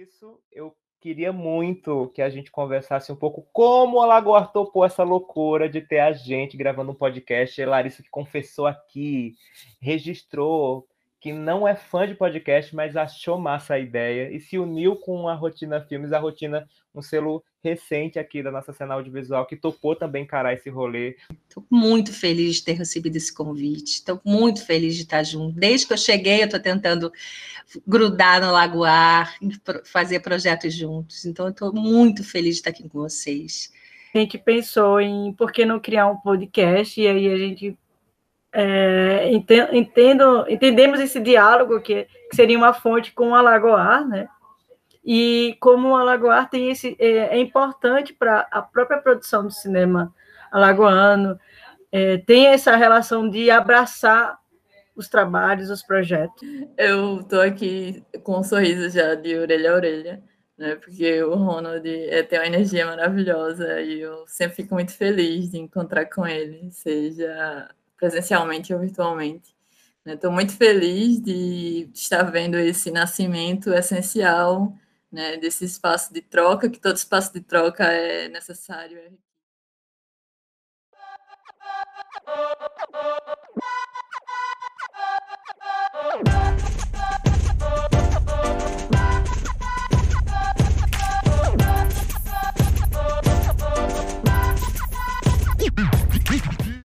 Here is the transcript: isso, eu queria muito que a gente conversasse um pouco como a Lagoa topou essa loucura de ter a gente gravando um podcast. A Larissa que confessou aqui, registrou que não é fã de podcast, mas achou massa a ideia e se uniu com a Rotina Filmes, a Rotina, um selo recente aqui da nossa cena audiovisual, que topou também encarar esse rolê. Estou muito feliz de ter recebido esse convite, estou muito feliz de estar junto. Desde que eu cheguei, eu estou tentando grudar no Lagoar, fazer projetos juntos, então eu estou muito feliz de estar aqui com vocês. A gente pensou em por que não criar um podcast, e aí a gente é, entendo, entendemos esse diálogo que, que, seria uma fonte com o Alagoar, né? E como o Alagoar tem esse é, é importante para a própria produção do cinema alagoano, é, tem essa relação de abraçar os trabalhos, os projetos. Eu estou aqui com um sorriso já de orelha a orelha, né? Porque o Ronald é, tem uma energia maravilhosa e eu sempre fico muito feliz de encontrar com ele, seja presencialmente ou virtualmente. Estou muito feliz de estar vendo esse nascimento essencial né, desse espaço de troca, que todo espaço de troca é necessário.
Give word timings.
isso, 0.00 0.40
eu 0.50 0.74
queria 0.98 1.32
muito 1.32 2.10
que 2.14 2.22
a 2.22 2.30
gente 2.30 2.50
conversasse 2.50 3.12
um 3.12 3.16
pouco 3.16 3.46
como 3.52 4.00
a 4.00 4.06
Lagoa 4.06 4.46
topou 4.46 4.84
essa 4.84 5.02
loucura 5.02 5.68
de 5.68 5.80
ter 5.80 6.00
a 6.00 6.12
gente 6.12 6.56
gravando 6.56 6.92
um 6.92 6.94
podcast. 6.94 7.60
A 7.62 7.68
Larissa 7.68 8.02
que 8.02 8.08
confessou 8.08 8.66
aqui, 8.66 9.34
registrou 9.80 10.86
que 11.20 11.32
não 11.32 11.68
é 11.68 11.76
fã 11.76 12.08
de 12.08 12.14
podcast, 12.14 12.74
mas 12.74 12.96
achou 12.96 13.38
massa 13.38 13.74
a 13.74 13.78
ideia 13.78 14.34
e 14.34 14.40
se 14.40 14.58
uniu 14.58 14.96
com 14.96 15.28
a 15.28 15.34
Rotina 15.34 15.78
Filmes, 15.80 16.14
a 16.14 16.18
Rotina, 16.18 16.66
um 16.94 17.02
selo 17.02 17.44
recente 17.62 18.18
aqui 18.18 18.42
da 18.42 18.50
nossa 18.50 18.72
cena 18.72 18.94
audiovisual, 18.94 19.44
que 19.44 19.54
topou 19.54 19.94
também 19.94 20.24
encarar 20.24 20.54
esse 20.54 20.70
rolê. 20.70 21.16
Estou 21.46 21.62
muito 21.70 22.10
feliz 22.10 22.56
de 22.56 22.64
ter 22.64 22.72
recebido 22.72 23.16
esse 23.16 23.34
convite, 23.34 23.96
estou 23.96 24.18
muito 24.24 24.64
feliz 24.64 24.96
de 24.96 25.02
estar 25.02 25.22
junto. 25.22 25.60
Desde 25.60 25.86
que 25.86 25.92
eu 25.92 25.98
cheguei, 25.98 26.40
eu 26.40 26.46
estou 26.46 26.58
tentando 26.58 27.12
grudar 27.86 28.40
no 28.40 28.50
Lagoar, 28.50 29.36
fazer 29.84 30.20
projetos 30.20 30.74
juntos, 30.74 31.26
então 31.26 31.46
eu 31.46 31.50
estou 31.50 31.70
muito 31.70 32.24
feliz 32.24 32.54
de 32.54 32.60
estar 32.60 32.70
aqui 32.70 32.88
com 32.88 32.98
vocês. 32.98 33.70
A 34.14 34.18
gente 34.18 34.38
pensou 34.38 34.98
em 35.00 35.34
por 35.34 35.52
que 35.52 35.66
não 35.66 35.78
criar 35.78 36.08
um 36.08 36.16
podcast, 36.16 36.98
e 36.98 37.06
aí 37.06 37.28
a 37.28 37.36
gente 37.36 37.78
é, 38.52 39.30
entendo, 39.32 40.44
entendemos 40.48 41.00
esse 41.00 41.20
diálogo 41.20 41.80
que, 41.80 42.06
que, 42.28 42.36
seria 42.36 42.58
uma 42.58 42.72
fonte 42.72 43.12
com 43.12 43.30
o 43.30 43.34
Alagoar, 43.34 44.06
né? 44.06 44.28
E 45.04 45.56
como 45.60 45.90
o 45.90 45.96
Alagoar 45.96 46.50
tem 46.50 46.70
esse 46.70 46.96
é, 46.98 47.36
é 47.36 47.38
importante 47.38 48.12
para 48.12 48.46
a 48.50 48.60
própria 48.60 48.98
produção 48.98 49.44
do 49.44 49.50
cinema 49.50 50.12
alagoano, 50.50 51.38
é, 51.92 52.18
tem 52.18 52.48
essa 52.48 52.76
relação 52.76 53.28
de 53.28 53.50
abraçar 53.50 54.38
os 54.94 55.08
trabalhos, 55.08 55.70
os 55.70 55.82
projetos. 55.82 56.42
Eu 56.76 57.20
estou 57.20 57.40
aqui 57.40 58.04
com 58.22 58.38
um 58.38 58.44
sorriso 58.44 58.90
já 58.90 59.14
de 59.14 59.36
orelha 59.36 59.72
a 59.72 59.74
orelha, 59.74 60.22
né? 60.58 60.74
Porque 60.74 61.22
o 61.22 61.34
Ronald 61.36 61.88
é, 61.88 62.22
tem 62.22 62.38
uma 62.38 62.46
energia 62.46 62.84
maravilhosa 62.84 63.80
e 63.80 64.00
eu 64.00 64.24
sempre 64.26 64.56
fico 64.56 64.74
muito 64.74 64.92
feliz 64.92 65.50
de 65.50 65.58
encontrar 65.58 66.06
com 66.06 66.26
ele, 66.26 66.70
seja 66.70 67.70
presencialmente 68.00 68.72
ou 68.72 68.80
virtualmente. 68.80 69.54
Estou 70.06 70.32
muito 70.32 70.56
feliz 70.56 71.20
de 71.20 71.90
estar 71.92 72.22
vendo 72.24 72.56
esse 72.56 72.90
nascimento 72.90 73.72
essencial 73.72 74.74
né, 75.12 75.36
desse 75.36 75.66
espaço 75.66 76.12
de 76.12 76.22
troca, 76.22 76.70
que 76.70 76.80
todo 76.80 76.96
espaço 76.96 77.32
de 77.34 77.40
troca 77.42 77.84
é 77.84 78.28
necessário. 78.28 78.98